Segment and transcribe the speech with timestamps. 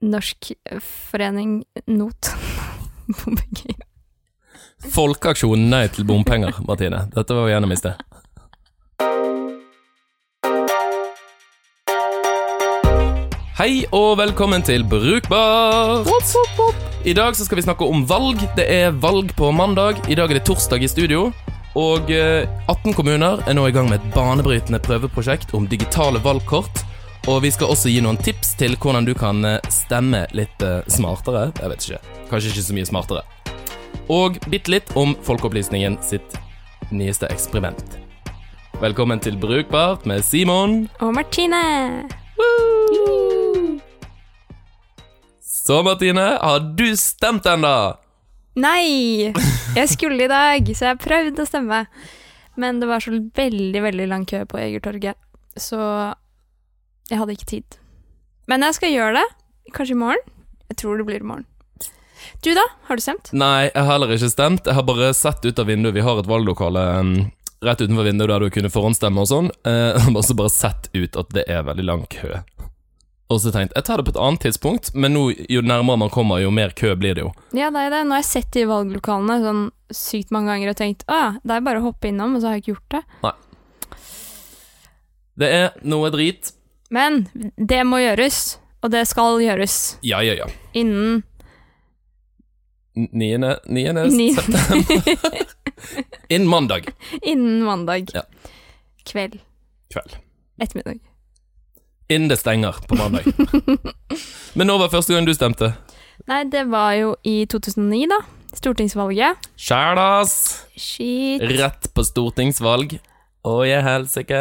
[0.00, 0.52] Norsk
[0.82, 2.30] forening Not.
[3.24, 3.84] Bompenger.
[4.92, 7.06] Folkeaksjonen Nei til bompenger, Martine.
[7.14, 8.02] Dette var vi gjennom i sted.
[13.56, 16.10] Hei og velkommen til Brukbart!
[17.08, 18.42] I dag så skal vi snakke om valg.
[18.58, 20.02] Det er valg på mandag.
[20.10, 21.30] I dag er det torsdag i studio.
[21.76, 26.85] Og eh, 18 kommuner er nå i gang med et banebrytende prøveprosjekt om digitale valgkort.
[27.26, 30.84] Og vi skal også gi noen tips til hvordan du kan eh, stemme litt eh,
[30.86, 31.48] smartere.
[31.58, 32.18] Jeg vet ikke.
[32.30, 33.22] Kanskje ikke så mye smartere.
[34.14, 36.36] Og bitte litt om Folkeopplysningen sitt
[36.94, 37.96] nyeste eksperiment.
[38.78, 40.84] Velkommen til Brukbart med Simon.
[41.02, 41.62] Og Martine!
[42.38, 43.80] Woo!
[45.42, 47.72] Så, Martine, har du stemt ennå?
[48.54, 49.32] Nei!
[49.74, 51.82] Jeg skulle i dag, så jeg prøvde å stemme.
[52.54, 55.18] Men det var så veldig, veldig lang kø på Egertorget,
[55.58, 56.14] så
[57.10, 57.78] jeg hadde ikke tid.
[58.50, 59.26] Men jeg skal gjøre det.
[59.74, 60.34] Kanskje i morgen.
[60.70, 61.46] Jeg tror det blir i morgen.
[62.42, 62.64] Du, da?
[62.88, 63.30] Har du stemt?
[63.36, 64.66] Nei, jeg har heller ikke stemt.
[64.66, 65.94] Jeg har bare sett ut av vinduet.
[65.94, 67.14] Vi har et valglokale um,
[67.64, 69.50] rett utenfor vinduet der du kunne forhåndsstemme og sånn.
[69.66, 72.40] Eh, Jeg har også bare sett ut at det er veldig lang kø.
[73.26, 75.98] Og så tenkte jeg jeg tar det på et annet tidspunkt, men nå, jo nærmere
[75.98, 77.32] man kommer, jo mer kø blir det jo.
[77.58, 78.02] Ja, det er det.
[78.06, 81.56] Nå har jeg sett de valglokalene sånn sykt mange ganger og tenkt å ja, det
[81.56, 83.02] er bare å hoppe innom, og så har jeg ikke gjort det.
[83.26, 83.32] Nei.
[85.42, 86.52] Det er noe drit.
[86.90, 87.24] Men
[87.58, 90.46] det må gjøres, og det skal gjøres Ja, ja, ja.
[90.74, 91.22] innen
[92.96, 95.42] N- Niende, niende Ni- september.
[96.32, 96.86] Innen mandag
[97.22, 98.08] Innen mandag.
[98.14, 98.22] Ja.
[99.04, 99.38] Kveld.
[99.92, 100.14] kveld.
[100.62, 100.98] Ettermiddag.
[102.08, 103.26] Innen det stenger på mandag.
[104.56, 105.72] Men når var første gang du stemte?
[106.26, 108.22] Nei, det var jo i 2009, da.
[108.56, 109.36] Stortingsvalget.
[109.60, 110.32] Skjælas!
[110.80, 111.42] Shit.
[111.60, 112.96] Rett på stortingsvalg.
[113.46, 114.40] Å, jeg helsike.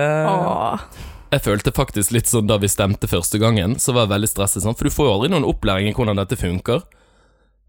[1.35, 4.63] Jeg følte faktisk litt sånn da vi stemte første gangen, så var jeg veldig stresset,
[4.63, 6.85] sånn, for du får jo aldri noen opplæring i hvordan dette funker.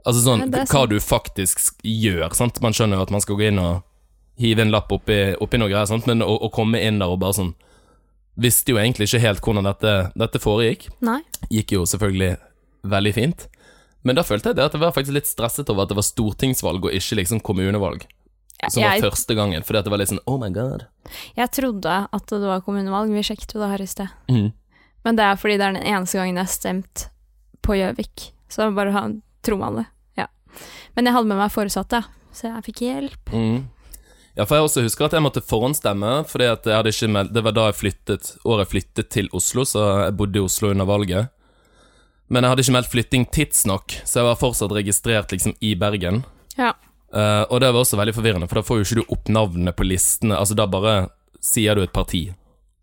[0.07, 2.61] Altså sånn, Ja, hva du faktisk gjør, sant.
[2.63, 3.83] Man skjønner jo at man skal gå inn og
[4.39, 7.23] hive en lapp oppi, oppi noe greier, sant, men å, å komme inn der og
[7.23, 7.55] bare sånn
[8.37, 10.91] Visste jo egentlig ikke helt hvordan dette, dette foregikk.
[11.01, 11.23] Nei.
[11.49, 12.35] Gikk jo selvfølgelig
[12.85, 13.47] veldig fint.
[14.05, 16.05] Men da følte jeg det at jeg var faktisk litt stresset over at det var
[16.05, 18.05] stortingsvalg og ikke liksom kommunevalg.
[18.57, 20.87] Som var Jeg, første gangen, fordi det var litt sånn oh my god.
[21.37, 24.09] jeg trodde at det var kommunevalg, vi sjekket jo det her i sted.
[24.33, 24.49] Mm.
[25.05, 27.07] Men det er fordi det er den eneste gangen jeg har stemt
[27.63, 28.31] på Gjøvik.
[28.49, 29.05] Så bare ha,
[29.45, 29.87] tror man det.
[30.19, 30.27] Ja.
[30.97, 32.03] Men jeg hadde med meg foresatte,
[32.35, 33.33] så jeg fikk hjelp.
[33.35, 33.67] Mm.
[34.37, 36.51] Ja, for jeg også husker at jeg måtte forhåndsstemme, fordi
[37.33, 40.71] Det var da jeg flyttet, året jeg flyttet til Oslo, så jeg bodde i Oslo
[40.71, 41.29] under valget.
[42.29, 46.25] Men jeg hadde ikke meldt flytting tidsnok, så jeg var fortsatt registrert liksom i Bergen.
[46.59, 46.75] Ja.
[47.17, 49.73] Eh, og det var også veldig forvirrende, for da får jo ikke du opp navnene
[49.77, 50.37] på listene.
[50.37, 50.97] Altså, da bare
[51.41, 52.27] sier du et parti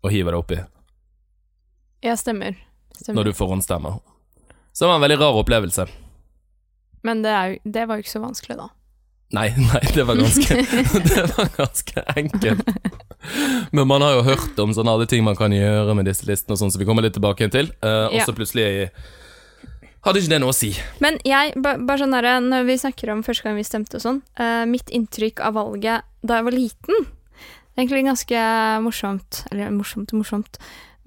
[0.04, 0.56] og hiver det oppi
[2.04, 2.56] Jeg stemmer.
[2.96, 3.16] stemmer.
[3.18, 4.00] når du forhåndsstemmer.
[4.74, 5.86] Så det var en veldig rar opplevelse.
[7.04, 8.68] Men det, er det var jo ikke så vanskelig, da.
[9.34, 10.56] Nei, nei, det var ganske
[11.08, 12.68] Det var ganske enkelt.
[13.72, 16.54] Men man har jo hørt om sånne alle ting man kan gjøre med disse listene
[16.56, 17.70] og sånn, så vi kommer litt tilbake igjen til.
[17.82, 18.26] Uh, og Ja.
[18.28, 18.90] så plutselig
[20.04, 20.70] hadde ikke det noe å si.
[21.04, 24.22] Men jeg, bare sånn der, når vi snakker om første gang vi stemte og sånn,
[24.40, 28.46] uh, mitt inntrykk av valget da jeg var liten, det er egentlig ganske
[28.84, 30.58] morsomt, eller morsomt og morsomt,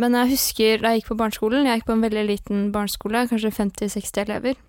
[0.02, 3.24] men jeg husker da jeg gikk på barneskolen, jeg gikk på en veldig liten barneskole,
[3.30, 4.60] kanskje 50-60 elever,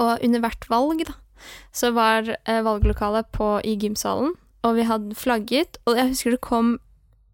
[0.00, 1.16] og under hvert valg da,
[1.74, 6.44] så var uh, valglokalet på, i gymsalen, og vi hadde flagget, og jeg husker det
[6.44, 6.76] kom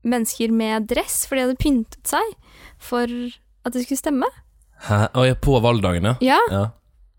[0.07, 2.33] mennesker med dress, for de hadde pyntet seg
[2.81, 4.27] for at de skulle stemme.
[4.89, 5.01] Hæ?
[5.13, 6.71] Å ja, på valgdagen, Ja, Ja.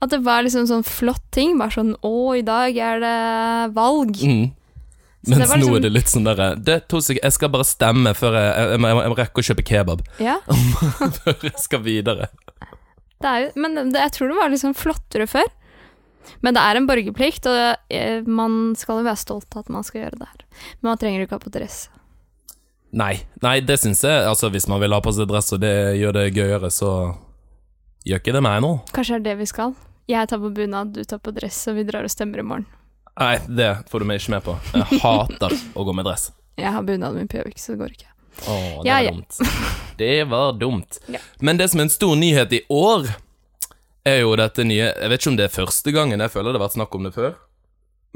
[0.02, 1.58] at det var liksom sånn flott ting.
[1.60, 4.18] Bare sånn 'Å, i dag er det valg'.
[4.24, 4.52] Mm.
[5.24, 7.32] Så det Mens var nå liksom- er det litt sånn derre Det to sek- Jeg
[7.32, 10.02] skal bare stemme før jeg, jeg, jeg, jeg må rekke å kjøpe kebab.
[10.20, 10.38] Ja,
[11.22, 12.28] før jeg skal videre.
[13.22, 15.46] det er jo Men det, jeg tror det var liksom flottere før.
[16.42, 19.84] Men det er en borgerplikt, og eh, man skal jo være stolt av at man
[19.84, 20.46] skal gjøre det her.
[20.82, 21.90] Men man trenger jo ikke ha på dress.
[22.94, 25.98] Nei, nei, det syns jeg Altså, hvis man vil ha på seg dress og det
[26.02, 27.16] gjør det gøyere, så
[28.08, 28.72] gjør ikke det meg nå.
[28.96, 29.74] Kanskje det er det vi skal?
[30.12, 32.66] Jeg tar på bunad, du tar på dress, og vi drar og stemmer i morgen.
[33.20, 34.56] Nei, det får du meg ikke med på.
[34.74, 36.30] Jeg hater å gå med dress.
[36.60, 38.08] Jeg har bunaden min på Gjøvik, så det går ikke.
[38.48, 39.12] Å, det Ja, var ja.
[39.12, 39.40] dumt.
[40.02, 41.00] Det var dumt.
[41.12, 41.20] Ja.
[41.40, 43.10] Men det som er en stor nyhet i år,
[44.08, 46.58] er jo dette nye Jeg vet ikke om det er første gangen, jeg føler det
[46.62, 47.36] har vært snakk om det før.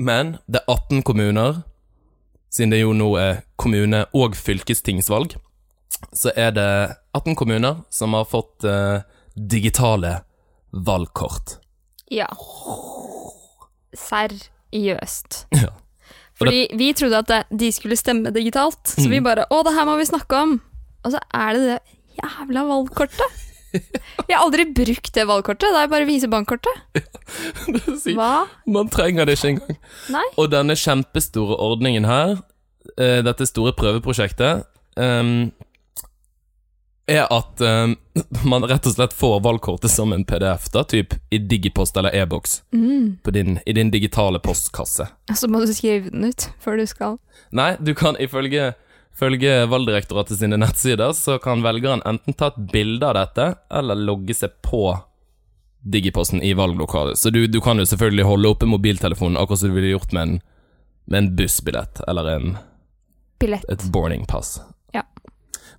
[0.01, 1.59] Men det er 18 kommuner,
[2.49, 5.35] siden det jo nå er kommune- og fylkestingsvalg,
[6.15, 6.69] så er det
[7.15, 9.03] 18 kommuner som har fått eh,
[9.35, 10.21] digitale
[10.73, 11.57] valgkort.
[12.11, 12.27] Ja.
[13.95, 15.45] Seriøst.
[15.55, 15.71] Ja.
[16.35, 19.23] Fordi Fordi vi trodde at de skulle stemme digitalt, så vi Mm.
[19.23, 20.59] bare 'Å, det her må vi snakke om'.
[21.05, 21.79] Og så er det det
[22.23, 23.41] jævla valgkortet.
[24.29, 25.59] Jeg har aldri brukt det valgkortet.
[25.71, 26.75] Det er bare å vise bankkortet.
[28.05, 28.13] Ja.
[28.15, 28.47] Hva?
[28.67, 29.77] Man trenger det ikke engang.
[30.09, 30.23] Nei?
[30.37, 32.37] Og denne kjempestore ordningen her,
[32.97, 34.63] eh, dette store prøveprosjektet,
[34.97, 35.51] ehm,
[37.07, 37.95] er at ehm,
[38.49, 42.61] man rett og slett får valgkortet som en PDF, da, typ i Digipost eller e-boks,
[42.73, 43.17] Mm.
[43.65, 45.07] i din digitale postkasse.
[45.35, 47.19] Så må du skrive den ut før du skal.
[47.51, 48.73] Nei, du kan ifølge
[49.15, 54.35] Følge Valgdirektoratet sine nettsider så kan velgeren enten ta et bilde av dette, eller logge
[54.35, 54.89] seg på
[55.87, 57.15] Digiposten i valglokalet.
[57.17, 60.21] Så du, du kan jo selvfølgelig holde oppe mobiltelefonen akkurat som du ville gjort med
[60.27, 60.33] en,
[61.07, 62.57] med en bussbillett eller en,
[63.39, 63.63] Billett.
[63.71, 64.57] et boardingpass.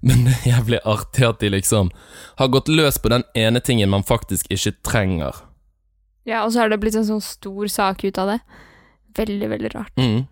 [0.01, 1.91] Men det er jævlig artig at de liksom
[2.37, 5.43] har gått løs på den ene tingen man faktisk ikke trenger.
[6.27, 8.41] Ja, og så har det blitt en sånn stor sak ut av det.
[9.17, 9.95] Veldig, veldig rart.
[10.01, 10.27] Mm.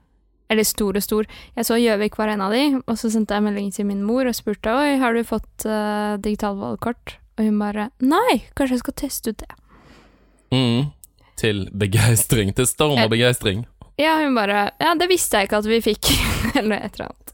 [0.52, 1.28] Eller stor og stor.
[1.56, 4.28] Jeg så Gjøvik var en av de, og så sendte jeg melding til min mor
[4.28, 7.16] og spurte Oi, har du fått uh, digital valgkort.
[7.38, 9.54] Og hun bare Nei, kanskje jeg skal teste ut det.
[10.54, 10.90] Mm.
[11.40, 12.52] Til begeistring.
[12.54, 13.64] Til storm og begeistring.
[13.98, 16.10] Ja, hun bare Ja, det visste jeg ikke at vi fikk.
[16.60, 17.33] eller et eller annet.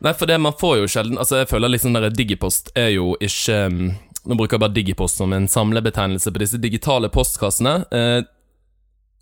[0.00, 3.12] Nei, for det man får jo sjelden Altså, jeg føler liksom der Digipost er jo
[3.20, 3.80] ikke um,
[4.24, 7.72] Nå bruker jeg bare Digipost som en samlebetegnelse på disse digitale postkassene.
[7.88, 8.18] Eh,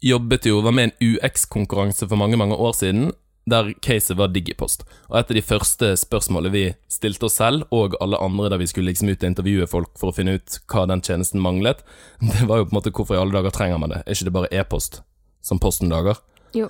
[0.03, 3.13] jobbet jo, var med en UX-konkurranse for mange, mange år siden,
[3.47, 4.83] der caset var Digipost.
[5.07, 8.67] Og et av de første spørsmålene vi stilte oss selv, og alle andre da vi
[8.67, 11.85] skulle liksom ut og intervjue folk for å finne ut hva den tjenesten manglet,
[12.33, 14.03] det var jo på en måte hvorfor i alle dager trenger man det?
[14.03, 15.01] Er ikke det bare e-post
[15.47, 16.19] som Posten lager?
[16.59, 16.67] Jo.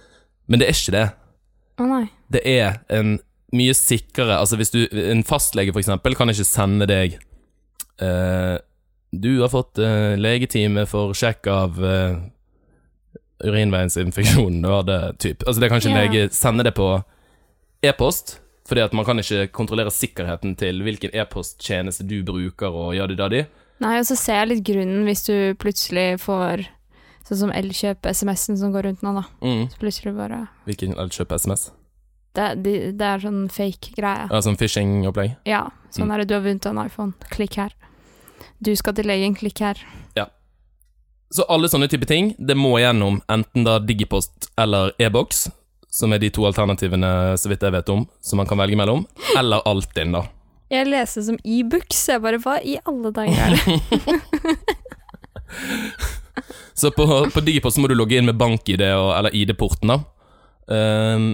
[0.53, 1.07] Men det er ikke det
[1.81, 2.05] Å nei.
[2.29, 3.17] det er en
[3.57, 7.19] mye sikrere Altså hvis du En fastlege for eksempel kan ikke sende deg
[8.03, 8.57] eh,
[9.13, 12.19] Du har fått eh, legetime for sjekk av eh,
[13.39, 15.45] urinveisinfeksjon du hadde typ.
[15.47, 16.11] Altså det kan ikke en yeah.
[16.11, 16.91] lege sende det på
[17.87, 23.47] e-post fordi at man kan ikke kontrollere sikkerheten til hvilken e-posttjeneste du bruker og jadi-dadi.
[23.81, 26.67] Nei, og så ser jeg litt grunnen hvis du plutselig får
[27.29, 29.27] Sånn som Elkjøp, SMS-en som går rundt nå, da.
[29.45, 29.67] Mm.
[29.69, 31.67] Så plutselig bare Hvilken Elkjøp SMS?
[32.37, 34.29] Det, det, det er sånn fake greie.
[34.31, 35.37] Ja, sånn phishing-opplegg?
[35.49, 35.65] Ja.
[35.91, 36.13] Sånn Mm.
[36.15, 37.13] er det, du har vunnet en iPhone.
[37.33, 37.73] Klikk her.
[38.63, 39.35] Du skal til legen.
[39.35, 39.79] Klikk her.
[40.17, 40.27] Ja.
[41.33, 45.49] Så alle sånne type ting, det må gjennom enten da Digipost eller e-boks,
[45.91, 49.07] som er de to alternativene, så vidt jeg vet om, som man kan velge mellom,
[49.37, 50.23] eller Altinn, da.
[50.71, 52.07] Jeg leser som e-books.
[52.09, 53.57] Jeg bare Hva i alle dager er?
[56.75, 57.05] Så på,
[57.35, 59.97] på Digipost må du logge inn med bank-ID eller ID-porten, da.
[60.71, 61.33] Ehm,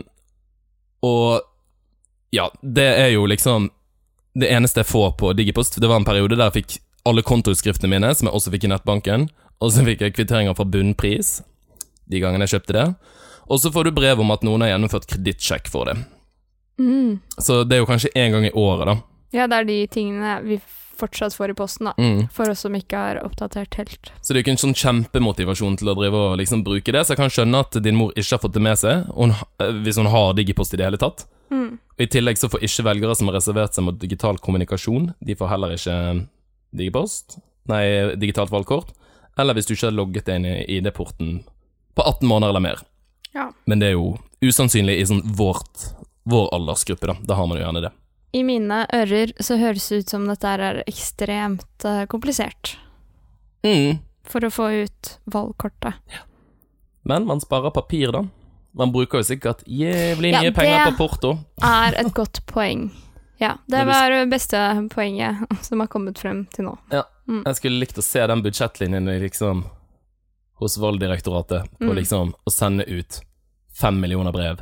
[1.05, 3.69] og ja, det er jo liksom
[4.35, 5.77] det eneste jeg får på Digipost.
[5.81, 8.73] Det var en periode der jeg fikk alle kontoutskriftene mine, som jeg også fikk i
[8.73, 9.29] nettbanken,
[9.63, 11.37] og så fikk jeg kvitteringer fra bunnpris
[12.11, 12.87] de gangene jeg kjøpte det.
[13.45, 15.99] Og så får du brev om at noen har gjennomført kredittsjekk for det.
[16.81, 17.21] Mm.
[17.39, 18.97] Så det er jo kanskje én gang i året, da.
[19.35, 20.59] Ja, det er de tingene vi
[20.99, 21.95] fortsatt får i posten, da.
[21.99, 22.27] Mm.
[22.35, 24.11] For oss som ikke har oppdatert helt.
[24.21, 27.05] Så det er jo ikke en sånn kjempemotivasjon til å drive og liksom bruke det,
[27.05, 29.73] så jeg kan skjønne at din mor ikke har fått det med seg, hun, eh,
[29.85, 31.27] hvis hun har digipost i det hele tatt.
[31.55, 31.79] Mm.
[32.01, 35.53] I tillegg så får ikke velgere som har reservert seg mot digital kommunikasjon, de får
[35.53, 35.99] heller ikke
[36.75, 37.39] digipost,
[37.71, 38.95] nei, digitalt valgkort,
[39.39, 41.43] eller hvis du ikke har logget deg inn i ID-porten
[41.95, 42.83] på 18 måneder eller mer.
[43.35, 43.49] Ja.
[43.67, 44.15] Men det er jo
[44.45, 45.91] usannsynlig i sånn vårt,
[46.31, 47.17] vår aldersgruppe, da.
[47.23, 47.93] Da har man jo gjerne det.
[48.35, 52.75] I mine ører så høres det ut som dette er ekstremt eh, komplisert.
[53.65, 54.01] Mm.
[54.27, 56.01] For å få ut valgkortet.
[57.07, 58.25] Men man sparer papir, da.
[58.75, 61.35] Man bruker jo sikkert jævlig Ja, mye penger på porto.
[61.61, 62.89] Det Er et godt poeng.
[63.39, 64.59] Ja, det var det beste
[64.91, 66.75] poenget som har kommet frem til nå.
[66.91, 69.65] Jeg skulle likt å se den budsjettlinjen liksom
[70.63, 71.97] hos Valgdirektoratet på Mm.
[71.99, 73.21] liksom å sende ut
[73.75, 74.61] fem millioner brev,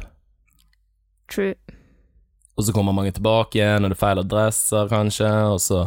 [1.33, 1.55] True.
[2.62, 5.83] Og så kommer mange tilbake igjen, og det er feil adresser, kanskje, og så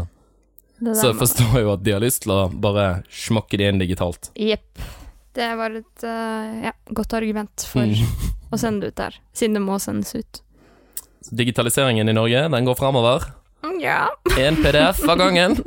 [0.83, 4.27] Så jeg forstår jo at de har lyst til å bare smokke det inn digitalt.
[4.35, 4.83] Jepp.
[5.35, 7.95] Det var et uh, ja, godt argument for Mm.
[8.53, 10.41] å sende det ut der, siden det må sendes ut.
[11.25, 13.23] Så digitaliseringen i Norge, den går framover.
[13.81, 14.11] Ja.
[14.37, 15.57] Én PDF av gangen.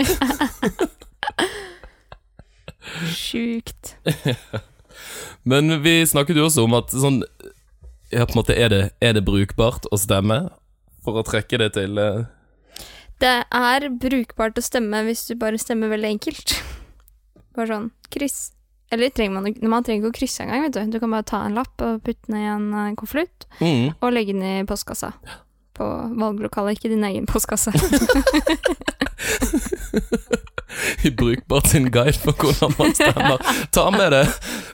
[3.14, 3.96] Sjukt.
[5.48, 7.22] Men vi snakket jo også om at sånn
[8.08, 10.46] Ja, på en måte, er det, er det brukbart å stemme?
[11.08, 12.26] For å trekke det til eh,
[13.22, 16.54] Det er brukbart å stemme hvis du bare stemmer veldig enkelt.
[17.56, 18.38] Bare sånn kryss.
[18.94, 20.94] Eller trenger man, man trenger ikke å krysse engang, vet du.
[20.94, 23.98] Du kan bare ta en lapp og putte den i en eh, konvolutt, mm.
[24.00, 25.10] og legge den i postkassa.
[25.76, 25.88] På
[26.18, 27.74] valglokalet, ikke din egen postkasse.
[31.04, 33.38] i Brukbart sin guide for hvordan man stemmer.
[33.74, 34.24] Ta med det.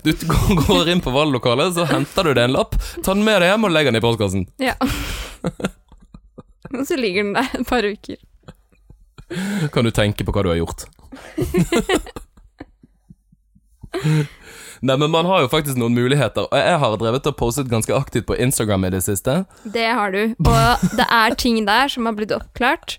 [0.04, 3.40] Du går- går inn på valglokalet, så henter du deg en lapp, ta den med
[3.42, 4.46] deg hjem og legger den i postkassen.
[4.62, 4.76] ja.
[6.78, 8.20] og så ligger den der et par uker.
[9.72, 10.86] Kan du tenke på hva du har gjort.
[14.84, 17.94] Nei, men man har jo faktisk noen muligheter, og jeg har drevet og postet ganske
[17.96, 19.44] aktivt på Instagram i det siste.
[19.64, 20.34] Det har du.
[20.44, 22.98] Og det er ting der som har blitt oppklart,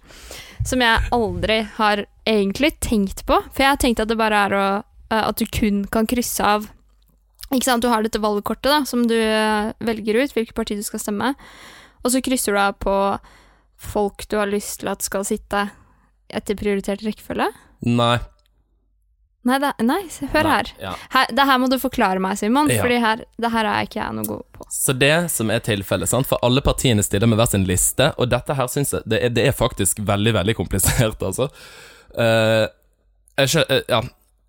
[0.66, 3.38] som jeg aldri har egentlig tenkt på.
[3.52, 4.66] For jeg har tenkt at det bare er å
[5.14, 6.66] eh, At du kun kan krysse av
[7.54, 10.84] Ikke sant, du har dette valgkortet da, som du eh, velger ut, hvilket parti du
[10.84, 11.36] skal stemme,
[12.02, 12.96] og så krysser du av på
[13.86, 15.68] folk du har lyst til at skal sitte
[16.34, 17.52] etter prioritert rekkefølge.
[17.86, 18.18] Nei.
[19.46, 20.00] Nei, det, nei
[20.34, 20.70] hør Nei, her.
[20.82, 20.92] Ja.
[21.14, 21.28] her.
[21.38, 22.82] Det her må du forklare meg, Simon, Ja.
[22.82, 24.66] Fordi her, det her er ikke jeg noe god på.
[24.74, 26.26] Så det som er tilfellet, sant?
[26.26, 29.36] for alle partiene stiller med hver sin liste, og dette her synes jeg det er,
[29.36, 31.52] det er faktisk veldig, veldig komplisert, altså.
[32.18, 32.66] Uh,
[33.38, 34.02] jeg, eh, ja,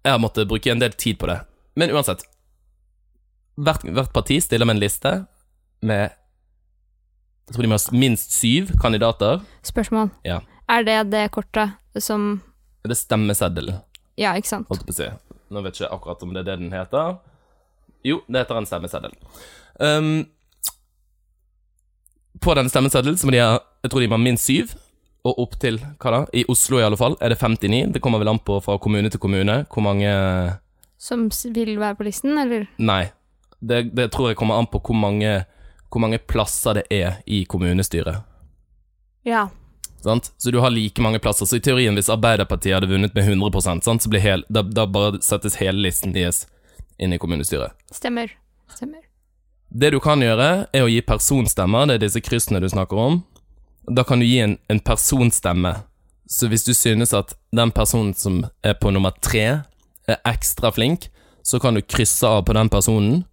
[0.07, 1.43] jeg har måttet bruke en del tid på det.
[1.77, 2.25] Men uansett.
[3.57, 5.13] Hvert, hvert parti stiller med en liste
[5.85, 6.17] med
[7.47, 9.41] Jeg tror de må ha minst syv kandidater.
[9.63, 10.11] Spørsmål.
[10.27, 10.41] Ja.
[10.69, 12.41] Er det det kortet som
[12.83, 13.81] Det er stemmeseddelen,
[14.19, 14.67] Ja, ikke sant?
[14.69, 15.09] holdt jeg på å si.
[15.51, 17.19] Nå vet jeg ikke akkurat om det er det den heter.
[18.05, 19.13] Jo, det heter en stemmeseddel.
[19.79, 20.27] Um,
[22.41, 24.75] på den stemmeseddelen så må de ha Jeg tror de må ha minst syv,
[25.27, 26.21] og opp til Hva da?
[26.35, 27.93] I Oslo, i alle fall, er det 59.
[27.95, 30.11] Det kommer vel an på fra kommune til kommune hvor mange
[30.99, 32.67] Som s- vil være på listen, eller?
[32.79, 33.11] Nei.
[33.63, 35.45] Det, det tror jeg kommer an på hvor mange,
[35.91, 38.25] hvor mange plasser det er i kommunestyret.
[39.27, 39.49] Ja.
[40.03, 40.33] Sant?
[40.39, 41.47] Så du har like mange plasser.
[41.47, 44.03] Så i teorien, hvis Arbeiderpartiet hadde vunnet med 100% sant?
[44.03, 46.45] så blir hel, da, da bare settes hele listen deres
[46.99, 47.75] inn i kommunestyret.
[47.93, 48.31] Stemmer.
[48.71, 49.03] Stemmer.
[49.69, 51.89] Det du kan gjøre, er å gi personstemmer.
[51.89, 53.19] Det er disse kryssene du snakker om.
[53.91, 55.75] Da kan du gi en, en personstemme.
[56.27, 59.63] Så hvis du synes at den personen som er på nummer tre,
[60.07, 61.09] er ekstra flink,
[61.43, 63.25] så kan du krysse av på den personen,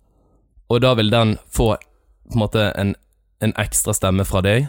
[0.69, 1.73] og da vil den få
[2.29, 2.95] på en måte en,
[3.43, 4.67] en ekstra stemme fra deg,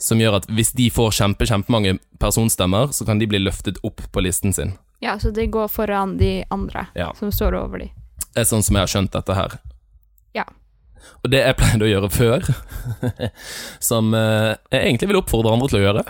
[0.00, 4.02] som gjør at hvis de får kjempe, kjempemange personstemmer, så kan de bli løftet opp
[4.12, 4.72] på listen sin.
[5.04, 7.12] Ja, så det går foran de andre Ja.
[7.18, 7.90] som står over de.
[8.34, 9.58] Det er sånn som jeg har skjønt dette her.
[10.34, 10.44] Ja.
[11.22, 12.48] Og det jeg pleide å gjøre før,
[13.78, 16.04] som eh, jeg egentlig vil oppfordre andre til å gjøre,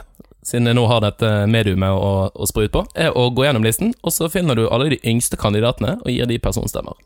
[0.44, 3.94] siden jeg nå har dette mediumet å, å sprute på, er å gå gjennom listen,
[4.04, 6.96] og så finner du alle de yngste kandidatene og gir de personstemmer.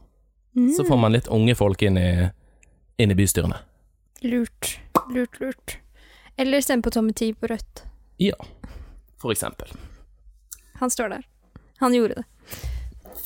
[0.75, 2.09] Så får man litt unge folk inn i,
[2.99, 3.61] inn i bystyrene.
[4.21, 4.79] Lurt.
[5.15, 5.79] Lurt, lurt.
[6.37, 7.83] Eller stemme på Tommy Tee på rødt.
[8.19, 8.37] Ja,
[9.23, 9.71] for eksempel.
[10.81, 11.23] Han står der.
[11.79, 12.25] Han gjorde det.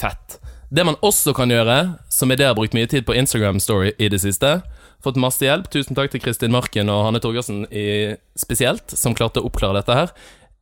[0.01, 0.39] Fett.
[0.73, 4.09] Det man også kan gjøre, som jeg har brukt mye tid på Instagram Story i
[4.09, 4.63] det siste,
[5.05, 9.43] fått masse hjelp, tusen takk til Kristin Marken og Hanne Torgersen i, spesielt, som klarte
[9.43, 10.15] å oppklare dette her,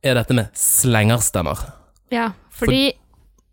[0.03, 1.63] er dette med slengerstemmer.
[2.11, 2.91] Ja, fordi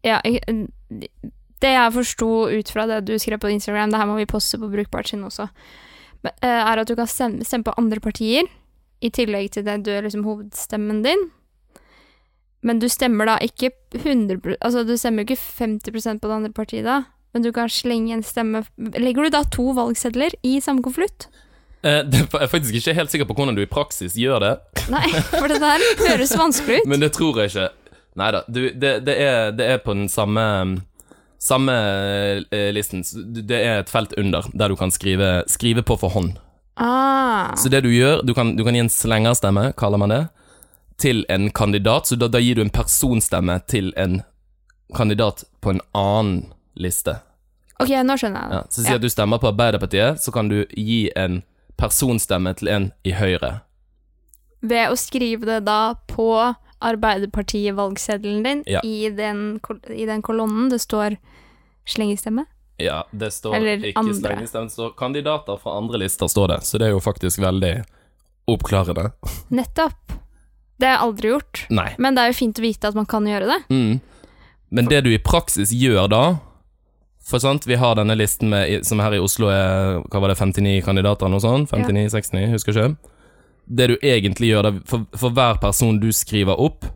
[0.06, 4.26] Ja, det jeg forsto ut fra det du skrev på Instagram, det her må vi
[4.30, 5.48] poste på Brukbart sin også,
[6.24, 8.48] er at du kan stemme, stemme på andre partier,
[8.98, 11.28] i tillegg til det du er liksom hovedstemmen din.
[12.66, 16.50] Men du stemmer da ikke 100% Altså, du stemmer jo ikke 50% på det andre
[16.50, 18.64] partiet da, men du kan slenge en stemme
[18.98, 21.28] Legger du da to valgsedler i samme konvolutt?
[21.86, 24.54] Eh, jeg er faktisk ikke helt sikker på hvordan du i praksis gjør det,
[24.90, 26.88] Nei, for det der høres vanskelig ut.
[26.90, 27.68] men det tror jeg ikke.
[28.18, 29.04] Nei da, det, det,
[29.54, 30.42] det er på den samme
[31.38, 31.74] samme
[32.50, 33.04] eh, listen.
[33.46, 36.36] Det er et felt under der du kan skrive, skrive på for hånd.
[36.78, 37.54] Ah.
[37.56, 40.24] Så det du gjør, du kan, du kan gi en slengerstemme, kaller man det,
[40.98, 42.06] til en kandidat.
[42.06, 44.20] Så da, da gir du en personstemme til en
[44.96, 47.18] kandidat på en annen liste.
[47.78, 48.96] Ok, nå skjønner jeg Ja, så ja.
[48.98, 51.42] at du stemmer på Arbeiderpartiet, så kan du gi en
[51.78, 53.60] personstemme til en i Høyre.
[54.66, 56.32] Ved å skrive det da på
[56.80, 58.80] Arbeiderpartiet-valgseddelen din Ja.
[58.84, 61.16] i, den, i den kolonnen det står
[61.86, 62.44] slengestemme.
[62.78, 64.14] Ja, det står Eller ikke andre.
[64.14, 66.60] slengestemme, det står kandidater fra andre lister, står det.
[66.64, 67.84] Så det er jo faktisk veldig
[68.46, 69.10] oppklarende.
[69.50, 70.12] Nettopp.
[70.78, 71.64] Det har jeg aldri gjort.
[71.74, 71.88] Nei.
[71.98, 73.58] Men det er jo fint å vite at man kan gjøre det.
[73.74, 74.00] Mm.
[74.70, 76.22] Men det du i praksis gjør da
[77.28, 80.36] For sant, vi har denne listen med, som her i Oslo er Hva var det,
[80.38, 81.70] 59 kandidater eller noe sånt?
[81.72, 82.96] 59-69, husker ikke.
[83.68, 86.86] Det du egentlig gjør det, for, for hver person du skriver opp,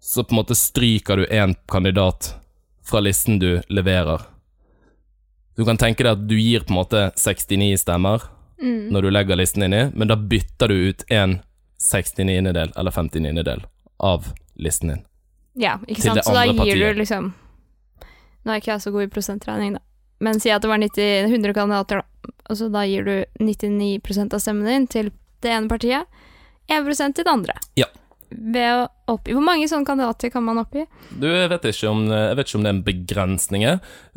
[0.00, 2.34] så på en måte stryker du én kandidat
[2.84, 4.26] fra listen du leverer.
[5.56, 8.28] Du kan tenke deg at du gir på en måte 69 stemmer
[8.62, 8.88] Mm.
[8.90, 11.36] når du legger listen inn i, men da bytter du ut en
[11.78, 13.60] 69-del eller 59-del
[14.02, 15.04] av listen din.
[15.54, 16.24] Ja, ikke sant.
[16.26, 16.80] Så da gir partiet.
[16.96, 17.28] du liksom
[18.42, 19.80] Nå er ikke jeg så god i prosentregning, da.
[20.26, 22.32] Men si at det var 90, 100 kandidater, da.
[22.50, 25.12] Og så da gir du 99% av stemmen din til
[25.44, 26.20] det ene partiet,
[26.68, 27.56] 1% til det andre.
[27.78, 27.88] Ja.
[28.28, 30.82] Ved å oppgi Hvor mange sånne kandidater kan man oppgi?
[31.16, 33.64] Du, jeg vet ikke om, vet ikke om det er en begrensning.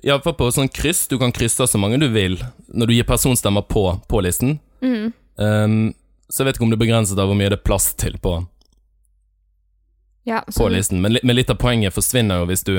[0.03, 1.05] Iallfall på sånn kryss.
[1.07, 2.35] Du kan krysse så mange du vil
[2.67, 4.57] når du gir personstemmer på, på listen.
[4.83, 5.13] Mm.
[5.39, 5.77] Um,
[6.27, 8.17] så jeg vet ikke om det er begrenset av hvor mye det er plass til
[8.21, 8.35] på
[10.27, 10.99] Ja, på listen.
[11.03, 12.75] Men, men litt av poenget forsvinner jo hvis du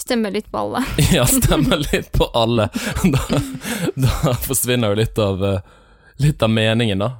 [0.00, 0.84] stemmer litt på alle.
[1.16, 2.68] ja, stemmer litt på alle.
[3.16, 3.42] Da,
[3.96, 5.60] da forsvinner jo litt av eh,
[6.20, 7.10] Litt av meningen, da.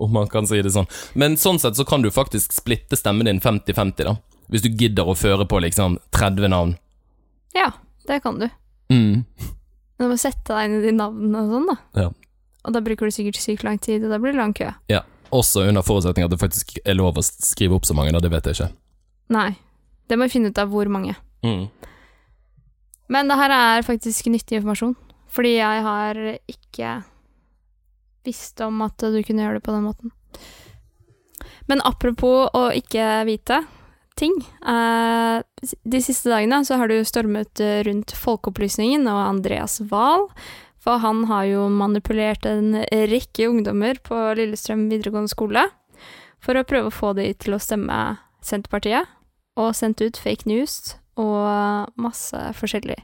[0.00, 0.88] Om man kan si det sånn.
[1.12, 4.16] Men sånn sett så kan du faktisk splitte stemmen din 50-50, da.
[4.50, 6.74] Hvis du gidder å føre på liksom 30 navn.
[7.54, 7.70] Ja,
[8.08, 8.48] det kan du.
[8.90, 9.22] Mm.
[10.00, 11.76] Men du må sette deg inn i de navnene og sånn, da.
[12.00, 12.08] Ja.
[12.64, 14.70] Og da bruker du sikkert sykt lang tid, og da blir det lang kø.
[14.90, 15.04] Ja.
[15.30, 18.22] Også under forutsetning at det faktisk er lov å skrive opp så mange, da.
[18.24, 18.72] Det vet jeg ikke.
[19.36, 19.50] Nei.
[20.10, 21.14] Det må vi finne ut av hvor mange.
[21.46, 21.68] Mm.
[23.10, 24.96] Men det her er faktisk nyttig informasjon,
[25.30, 26.18] fordi jeg har
[26.50, 26.96] ikke
[28.26, 30.14] visst om at du kunne gjøre det på den måten.
[31.70, 33.62] Men apropos å ikke vite
[34.18, 34.34] ting.
[34.66, 35.36] Eh,
[35.82, 40.28] de siste dagene så har du stormet eh, rundt Folkeopplysningen og Andreas Wahl,
[40.80, 45.66] for han har jo manipulert en rekke ungdommer på Lillestrøm videregående skole
[46.40, 48.00] for å prøve å få de til å stemme
[48.44, 49.04] Senterpartiet,
[49.60, 52.98] og sendt ut fake news og masse forskjellig.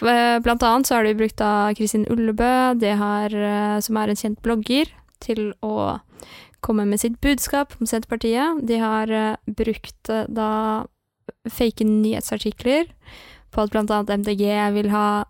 [0.00, 4.08] Eh, Blant annet så har de brukt av Kristin Ullebø, det har, eh, som er
[4.08, 4.86] en kjent blogger,
[5.20, 6.00] til å
[6.64, 8.62] komme med sitt budskap om Senterpartiet.
[8.66, 10.86] De har eh, brukt da
[11.48, 12.88] fake nyhetsartikler
[13.50, 15.24] på at blant annet MDG vil ha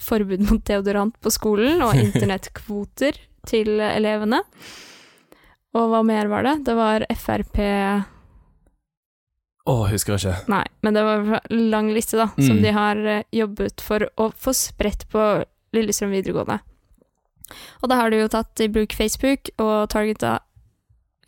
[0.00, 4.42] forbud mot deodorant på skolen, og internettkvoter til elevene.
[5.74, 6.58] Og hva mer var det?
[6.68, 7.58] Det var Frp
[9.66, 10.48] Å, husker jeg ikke.
[10.52, 12.62] Nei, men det var en lang liste, da, som Mm.
[12.62, 15.22] de har eh, jobbet for å få spredt på
[15.72, 16.60] Lillestrøm videregående.
[17.82, 20.40] Og da har de jo tatt i bruk Facebook og targeta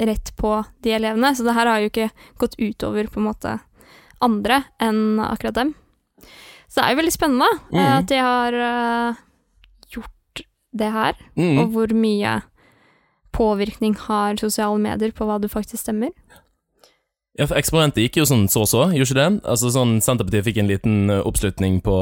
[0.00, 3.60] rett på de elevene, så det her har jo ikke gått utover på en måte
[4.20, 5.74] andre enn akkurat dem.
[6.68, 7.98] Så det er jo veldig spennende eh, Mhm.
[7.98, 9.14] at de har eh,
[9.90, 10.42] gjort
[10.76, 11.58] det her, Mm.
[11.58, 12.42] og hvor mye
[13.32, 16.12] påvirkning har sosiale medier på hva du faktisk stemmer.
[17.36, 19.44] Ja, for eksperimentet gikk jo sånn så og så, gjorde ikke det?
[19.52, 21.96] Altså sånn, Senterpartiet fikk en liten eh, oppslutning på,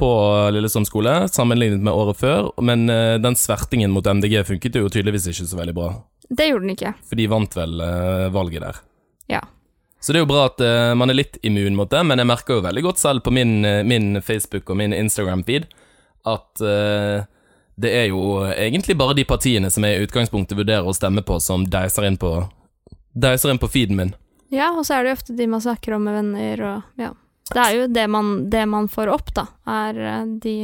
[0.00, 0.10] på
[0.56, 5.28] Lillesand skole, sammenlignet med året før, men uh, den svertingen mot MDG funket jo tydeligvis
[5.28, 5.90] ikke så veldig bra.
[6.30, 6.94] Det gjorde den ikke.
[7.04, 8.80] For de vant vel uh, valget der.
[9.28, 9.42] Ja.
[10.00, 12.30] Så det er jo bra at uh, man er litt immun mot det, men jeg
[12.32, 15.68] merker jo veldig godt selv på min, eh, min Facebook og min Instagram-feed
[16.28, 17.24] at eh,
[17.80, 21.38] det er jo egentlig bare de partiene som jeg i utgangspunktet vurderer å stemme på,
[21.40, 22.34] som deiser inn på,
[23.16, 24.12] deiser inn på feeden min.
[24.50, 27.12] Ja, og så er det jo ofte de man snakker om med venner og ja.
[27.50, 30.56] Det er jo det man, det man får opp, da, er eh, de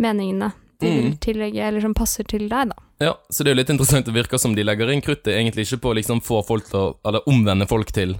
[0.00, 1.16] meningene de vil Mm.
[1.20, 2.76] tillegge, eller som passer til deg, da.
[3.00, 4.06] Ja, så det er jo litt interessant.
[4.06, 6.78] Det virker som de legger inn kruttet egentlig ikke på å liksom få folk til
[6.80, 8.14] å Eller omvende folk til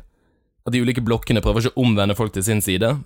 [0.67, 2.99] At de ulike blokkene prøver ikke å omvende folk til sin side,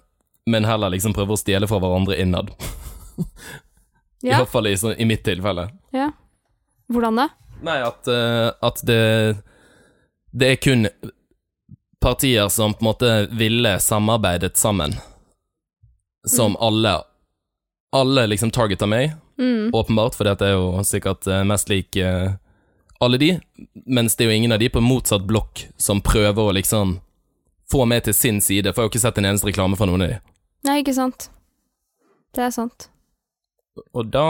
[0.46, 2.50] men heller liksom prøver å stjele fra hverandre innad.
[4.24, 5.68] I Ja, hvert fall i, i mitt tilfelle.
[5.92, 6.10] ja.
[6.90, 7.28] Hvordan da?
[7.64, 9.36] Nei, at, uh, at det
[10.34, 10.88] Det er kun
[12.04, 14.94] partier som på en måte ville samarbeidet sammen,
[16.28, 16.98] som alle
[17.94, 19.70] Alle liksom targeta meg, Mm.
[19.74, 22.32] åpenbart, for dette er jo sikkert eh, mest lik eh,
[23.00, 23.28] alle de,
[23.86, 26.96] mens det er jo ingen av de på motsatt blokk som prøver å liksom
[27.70, 29.86] få meg til sin side, for jeg har jo ikke sett en eneste reklame fra
[29.90, 30.18] noen av de.
[30.66, 31.28] Nei, ikke sant.
[32.34, 32.88] Det er sant.
[33.94, 34.26] Og da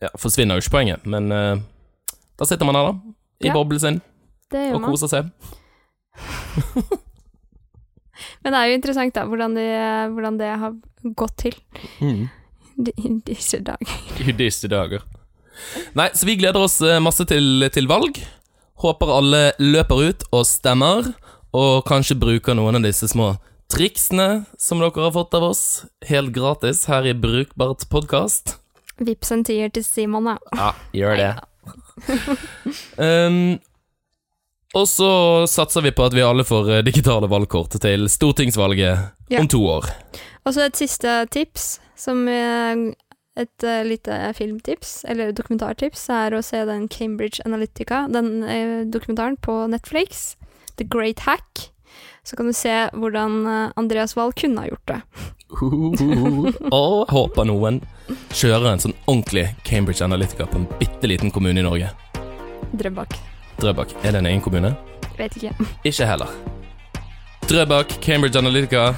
[0.00, 1.60] ja, forsvinner jo ikke poenget, men uh,
[2.40, 3.56] da sitter man her, da, i Ja.
[3.56, 4.00] boblen sin,
[4.52, 5.32] og koser seg.
[8.42, 9.66] Men det er jo interessant, da, hvordan, de,
[10.14, 10.74] hvordan det har
[11.18, 11.56] gått til
[12.02, 12.26] i
[12.78, 13.94] i disse dager.
[14.28, 15.02] I disse dager.
[15.98, 18.20] Nei, så vi gleder oss eh, masse til, til valg.
[18.78, 21.10] Håper alle løper ut og stemmer,
[21.50, 23.32] og kanskje bruker noen av disse små
[23.68, 25.64] triksene som dere har fått av oss,
[26.08, 28.56] helt gratis her i Brukbart podkast.
[29.02, 30.38] Vips en tier til Simon, da.
[30.54, 31.32] Ja, gjør det.
[33.02, 33.58] um,
[34.78, 35.08] og så
[35.50, 39.40] satser vi på at vi alle får eh, digitale valgkort til stortingsvalget Ja.
[39.42, 39.84] om to år.
[40.46, 46.62] Og så et siste tips, som et eh, lite filmtips, eller dokumentartips, er å se
[46.64, 50.36] den Cambridge Analytica, den eh, dokumentaren på Netflix,
[50.76, 51.68] The Great Hack.
[52.24, 54.98] Så kan du se hvordan Andreas Wahl kunne ha gjort det.
[56.76, 57.80] Og håper noen
[58.36, 61.88] kjører en sånn ordentlig Cambridge Analytica på en bitte liten kommune i Norge.
[62.76, 63.16] Drøbak.
[63.58, 64.74] Drøbak, er det en egen kommune?
[65.18, 65.50] Vet ikke.
[65.84, 66.30] Ikke heller.
[67.48, 68.92] Drøbak, Cambridge Analytica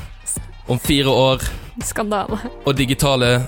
[0.68, 1.42] om fire år,
[1.84, 2.38] Skandale.
[2.66, 3.38] og digitale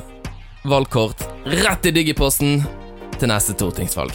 [0.65, 2.63] valgkort rett i digiposten
[3.19, 4.15] til neste stortingsvalg.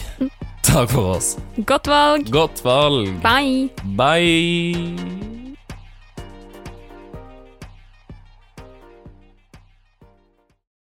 [0.67, 1.36] Takk for oss.
[1.65, 2.31] Godt valg!
[2.33, 3.13] Godt valg.
[3.23, 3.69] Bye!
[3.95, 5.37] Bye.